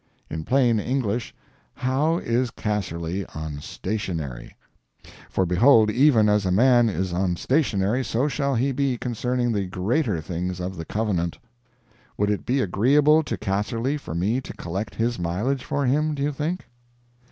[0.31, 1.31] In plain English,
[1.75, 4.55] how is Casserly on stationery?
[5.29, 9.67] For behold, even as a man is on stationery, so shall he be concerning the
[9.67, 11.37] greater things of the covenant.
[12.17, 16.23] Would it be agreeable to Casserly for me to collect his mileage for him, do
[16.23, 16.65] you think?